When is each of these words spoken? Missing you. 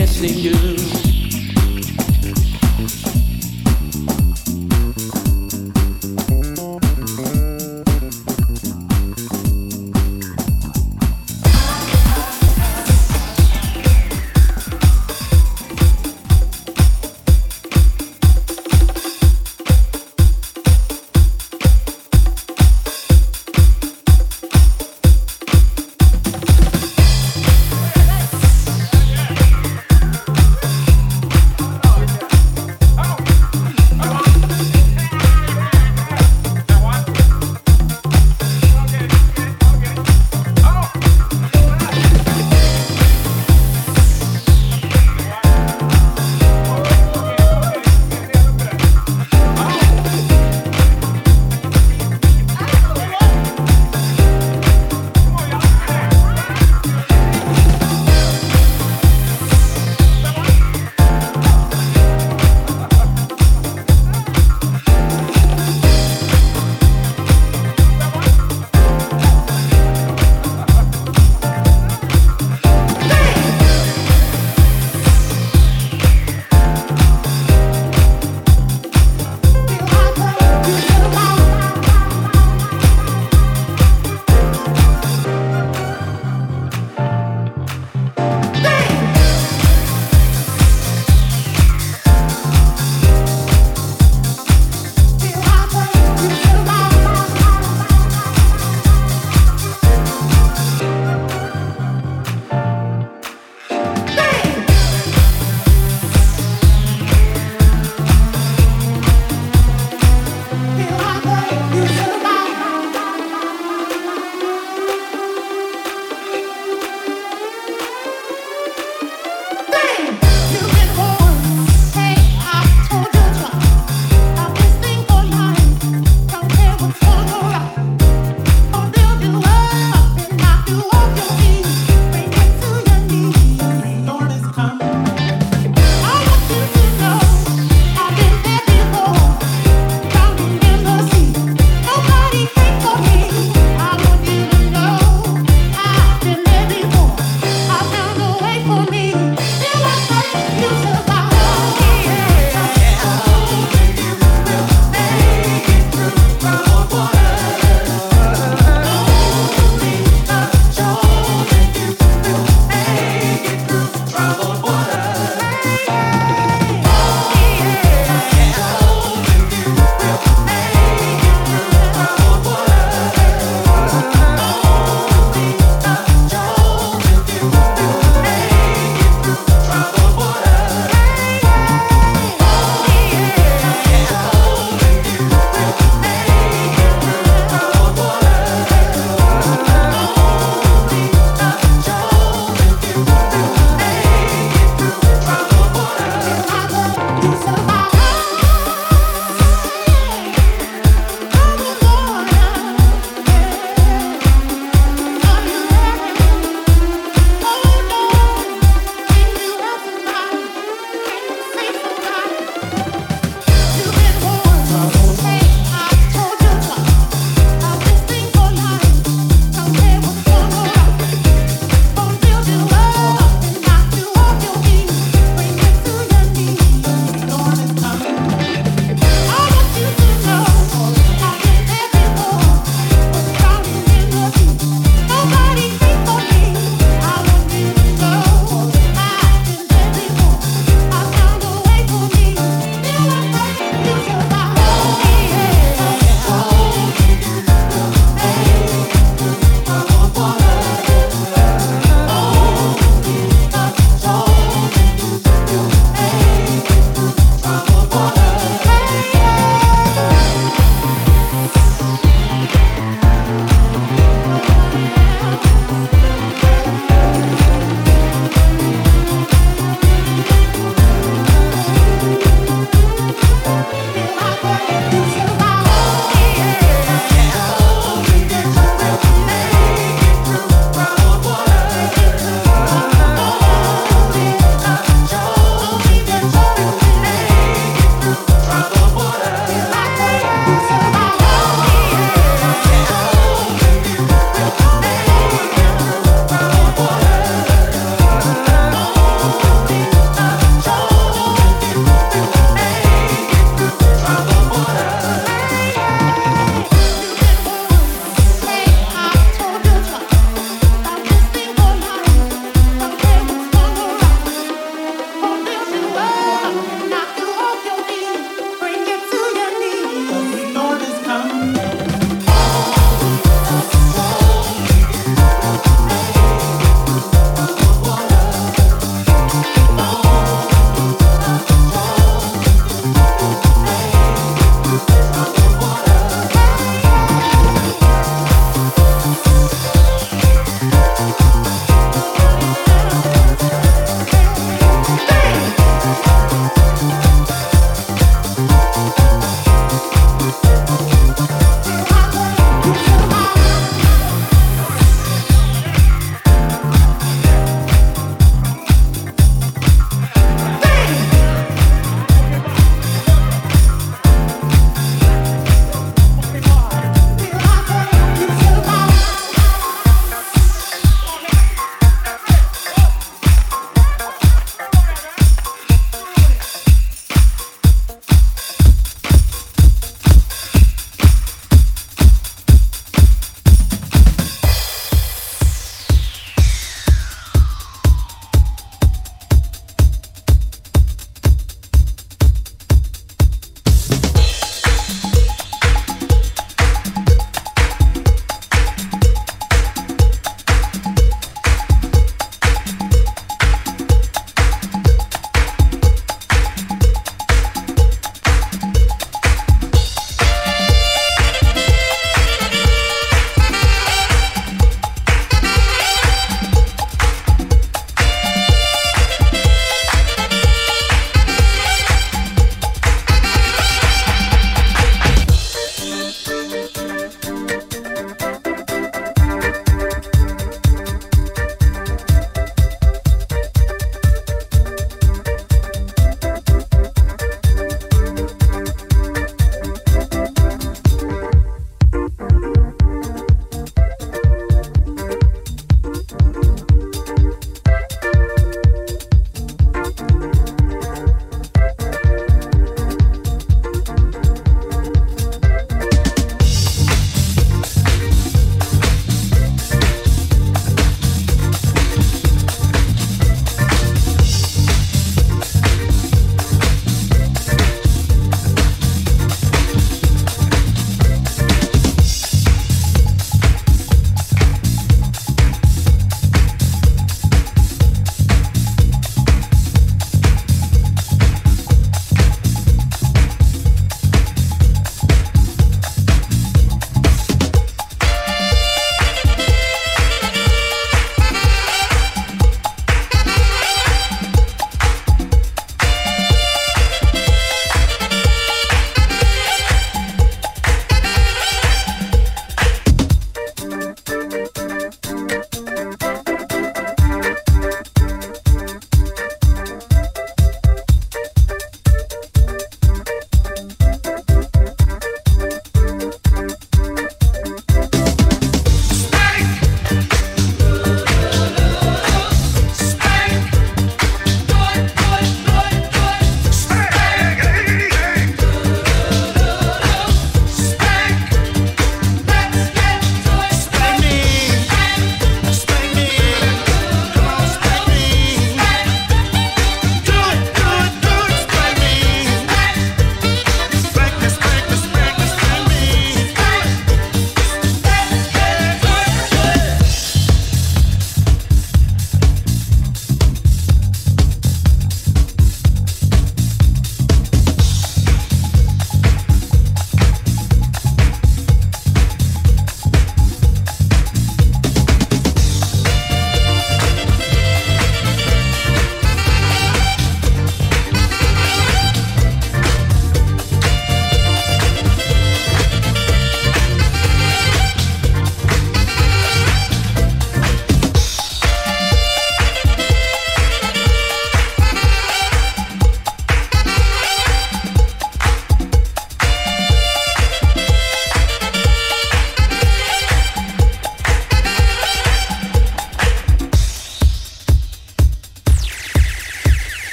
Missing 0.00 0.38
you. 0.38 1.19